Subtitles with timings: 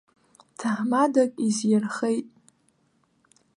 [0.57, 2.27] Ҭаҳмадак изирхеит.